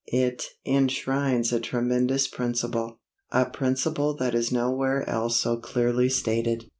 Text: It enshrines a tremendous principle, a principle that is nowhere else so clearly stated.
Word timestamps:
It 0.07 0.43
enshrines 0.65 1.53
a 1.53 1.59
tremendous 1.59 2.27
principle, 2.27 2.97
a 3.31 3.45
principle 3.45 4.15
that 4.15 4.33
is 4.33 4.51
nowhere 4.51 5.07
else 5.07 5.39
so 5.39 5.57
clearly 5.57 6.09
stated. 6.09 6.65